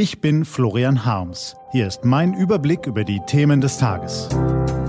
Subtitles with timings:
[0.00, 1.56] Ich bin Florian Harms.
[1.72, 4.28] Hier ist mein Überblick über die Themen des Tages.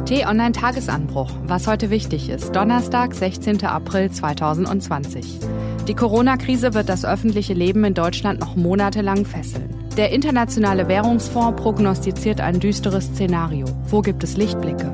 [0.05, 1.31] T-Online Tagesanbruch.
[1.45, 2.55] Was heute wichtig ist.
[2.55, 3.65] Donnerstag, 16.
[3.65, 5.39] April 2020.
[5.87, 9.73] Die Corona-Krise wird das öffentliche Leben in Deutschland noch monatelang fesseln.
[9.97, 13.65] Der Internationale Währungsfonds prognostiziert ein düsteres Szenario.
[13.87, 14.93] Wo gibt es Lichtblicke?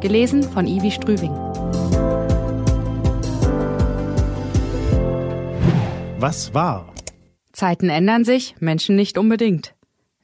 [0.00, 1.34] Gelesen von Ivi Strüving.
[6.18, 6.86] Was war?
[7.60, 9.74] Zeiten ändern sich, Menschen nicht unbedingt.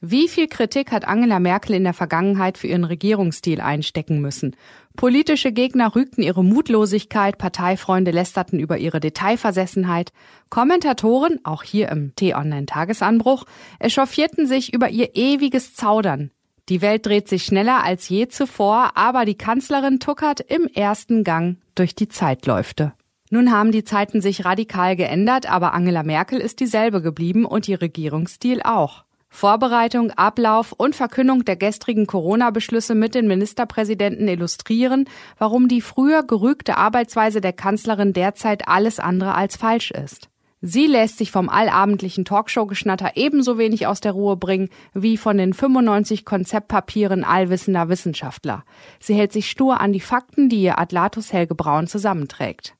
[0.01, 4.55] Wie viel Kritik hat Angela Merkel in der Vergangenheit für ihren Regierungsstil einstecken müssen?
[4.95, 10.13] Politische Gegner rügten ihre Mutlosigkeit, Parteifreunde lästerten über ihre Detailversessenheit,
[10.49, 13.45] Kommentatoren, auch hier im T-Online-Tagesanbruch,
[13.77, 16.31] echauffierten sich über ihr ewiges Zaudern.
[16.69, 21.57] Die Welt dreht sich schneller als je zuvor, aber die Kanzlerin tuckert im ersten Gang
[21.75, 22.93] durch die Zeitläufte.
[23.29, 27.81] Nun haben die Zeiten sich radikal geändert, aber Angela Merkel ist dieselbe geblieben und ihr
[27.81, 29.03] Regierungsstil auch.
[29.29, 35.05] Vorbereitung, Ablauf und Verkündung der gestrigen Corona-Beschlüsse mit den Ministerpräsidenten illustrieren,
[35.37, 40.29] warum die früher gerügte Arbeitsweise der Kanzlerin derzeit alles andere als falsch ist.
[40.61, 45.53] Sie lässt sich vom allabendlichen Talkshow-Geschnatter ebenso wenig aus der Ruhe bringen wie von den
[45.53, 48.63] 95 Konzeptpapieren allwissender Wissenschaftler.
[48.99, 52.76] Sie hält sich stur an die Fakten, die ihr Adlatus Helge Braun zusammenträgt.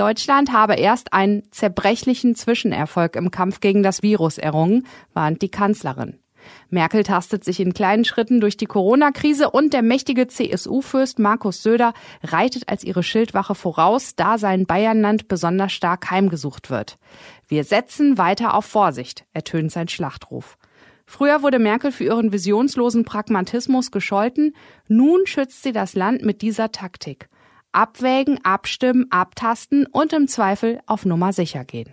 [0.00, 6.18] Deutschland habe erst einen zerbrechlichen Zwischenerfolg im Kampf gegen das Virus errungen, warnt die Kanzlerin.
[6.70, 11.92] Merkel tastet sich in kleinen Schritten durch die Corona-Krise und der mächtige CSU-Fürst Markus Söder
[12.22, 16.96] reitet als ihre Schildwache voraus, da sein Bayernland besonders stark heimgesucht wird.
[17.46, 20.56] Wir setzen weiter auf Vorsicht, ertönt sein Schlachtruf.
[21.04, 24.54] Früher wurde Merkel für ihren visionslosen Pragmatismus gescholten,
[24.88, 27.28] nun schützt sie das Land mit dieser Taktik
[27.72, 31.92] abwägen, abstimmen, abtasten und im Zweifel auf Nummer sicher gehen.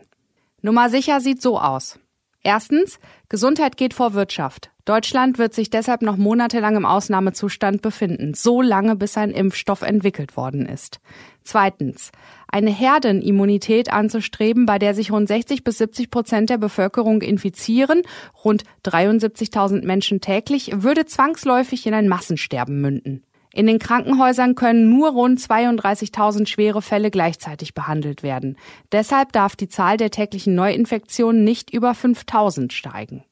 [0.61, 1.99] Nummer sicher sieht so aus.
[2.43, 4.71] Erstens, Gesundheit geht vor Wirtschaft.
[4.85, 10.37] Deutschland wird sich deshalb noch monatelang im Ausnahmezustand befinden, so lange bis ein Impfstoff entwickelt
[10.37, 11.01] worden ist.
[11.43, 12.13] Zweitens,
[12.47, 18.03] eine Herdenimmunität anzustreben, bei der sich rund 60 bis 70 Prozent der Bevölkerung infizieren,
[18.45, 23.26] rund 73.000 Menschen täglich, würde zwangsläufig in ein Massensterben münden.
[23.57, 28.55] In den Krankenhäusern können nur rund 32.000 schwere Fälle gleichzeitig behandelt werden.
[28.91, 33.23] Deshalb darf die Zahl der täglichen Neuinfektionen nicht über 5.000 steigen.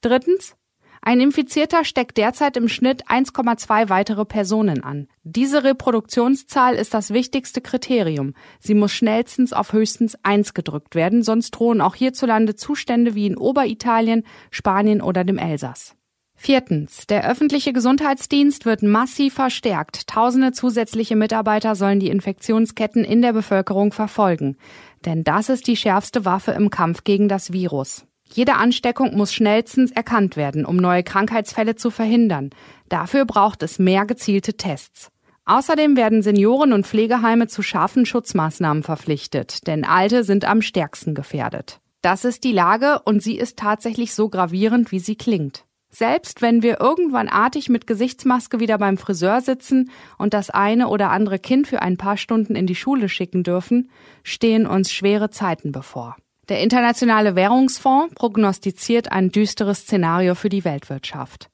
[0.00, 0.54] Drittens.
[1.00, 5.08] Ein Infizierter steckt derzeit im Schnitt 1,2 weitere Personen an.
[5.24, 8.34] Diese Reproduktionszahl ist das wichtigste Kriterium.
[8.60, 13.36] Sie muss schnellstens auf höchstens 1 gedrückt werden, sonst drohen auch hierzulande Zustände wie in
[13.36, 14.22] Oberitalien,
[14.52, 15.96] Spanien oder dem Elsass.
[16.34, 17.06] Viertens.
[17.06, 20.08] Der öffentliche Gesundheitsdienst wird massiv verstärkt.
[20.08, 24.56] Tausende zusätzliche Mitarbeiter sollen die Infektionsketten in der Bevölkerung verfolgen.
[25.04, 28.06] Denn das ist die schärfste Waffe im Kampf gegen das Virus.
[28.32, 32.50] Jede Ansteckung muss schnellstens erkannt werden, um neue Krankheitsfälle zu verhindern.
[32.88, 35.10] Dafür braucht es mehr gezielte Tests.
[35.44, 41.80] Außerdem werden Senioren und Pflegeheime zu scharfen Schutzmaßnahmen verpflichtet, denn Alte sind am stärksten gefährdet.
[42.00, 45.64] Das ist die Lage und sie ist tatsächlich so gravierend, wie sie klingt.
[45.94, 51.10] Selbst wenn wir irgendwann artig mit Gesichtsmaske wieder beim Friseur sitzen und das eine oder
[51.10, 53.90] andere Kind für ein paar Stunden in die Schule schicken dürfen,
[54.22, 56.16] stehen uns schwere Zeiten bevor.
[56.48, 61.50] Der Internationale Währungsfonds prognostiziert ein düsteres Szenario für die Weltwirtschaft.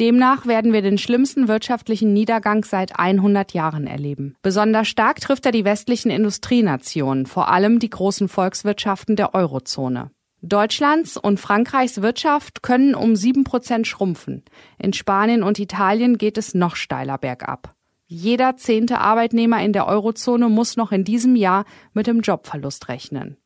[0.00, 4.36] Demnach werden wir den schlimmsten wirtschaftlichen Niedergang seit 100 Jahren erleben.
[4.42, 10.10] Besonders stark trifft er die westlichen Industrienationen, vor allem die großen Volkswirtschaften der Eurozone.
[10.42, 14.44] Deutschlands und Frankreichs Wirtschaft können um sieben Prozent schrumpfen.
[14.78, 17.74] In Spanien und Italien geht es noch steiler bergab.
[18.06, 23.36] Jeder zehnte Arbeitnehmer in der Eurozone muss noch in diesem Jahr mit dem Jobverlust rechnen.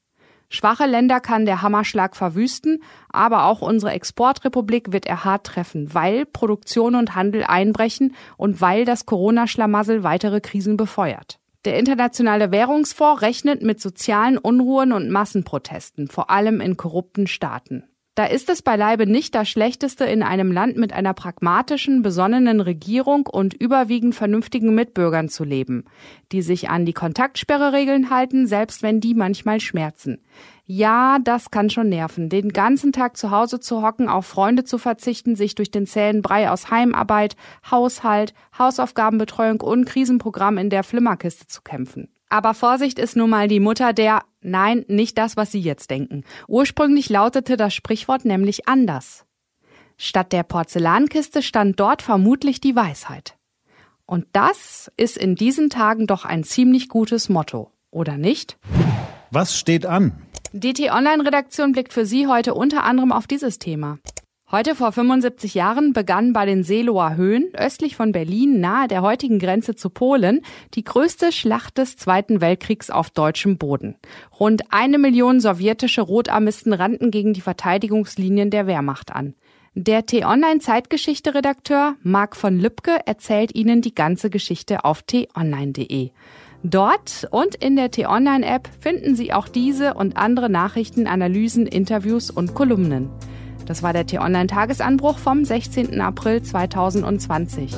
[0.51, 6.27] Schwache Länder kann der Hammerschlag verwüsten, aber auch unsere Exportrepublik wird er hart treffen, weil
[6.27, 11.41] Produktion und Handel einbrechen und weil das Corona-Schlamassel weitere Krisen befeuert.
[11.65, 17.84] Der Internationale Währungsfonds rechnet mit sozialen Unruhen und Massenprotesten, vor allem in korrupten Staaten.
[18.15, 23.26] Da ist es beileibe nicht das Schlechteste, in einem Land mit einer pragmatischen, besonnenen Regierung
[23.26, 25.85] und überwiegend vernünftigen Mitbürgern zu leben,
[26.31, 30.19] die sich an die Kontaktsperreregeln halten, selbst wenn die manchmal schmerzen.
[30.67, 32.29] Ja, das kann schon nerven.
[32.29, 36.20] Den ganzen Tag zu Hause zu hocken, auf Freunde zu verzichten, sich durch den zähen
[36.20, 37.35] Brei aus Heimarbeit,
[37.70, 42.09] Haushalt, Hausaufgabenbetreuung und Krisenprogramm in der Flimmerkiste zu kämpfen.
[42.29, 46.25] Aber Vorsicht ist nun mal die Mutter der, nein, nicht das, was Sie jetzt denken.
[46.49, 49.25] Ursprünglich lautete das Sprichwort nämlich anders.
[49.97, 53.37] Statt der Porzellankiste stand dort vermutlich die Weisheit.
[54.06, 58.59] Und das ist in diesen Tagen doch ein ziemlich gutes Motto, oder nicht?
[59.31, 60.12] Was steht an?
[60.53, 63.99] Die T-Online-Redaktion blickt für Sie heute unter anderem auf dieses Thema.
[64.54, 69.38] Heute vor 75 Jahren begann bei den Seeloer Höhen östlich von Berlin nahe der heutigen
[69.38, 70.43] Grenze zu Polen
[70.75, 73.96] die größte Schlacht des Zweiten Weltkriegs auf deutschem Boden.
[74.38, 79.32] Rund eine Million sowjetische Rotarmisten rannten gegen die Verteidigungslinien der Wehrmacht an.
[79.75, 86.10] Der T-Online-Zeitgeschichte-Redakteur Marc von Lübcke erzählt Ihnen die ganze Geschichte auf t-online.de.
[86.62, 92.52] Dort und in der T-Online-App finden Sie auch diese und andere Nachrichten, Analysen, Interviews und
[92.52, 93.08] Kolumnen.
[93.73, 95.99] Das war der T-Online-Tagesanbruch vom 16.
[96.03, 97.73] April 2020.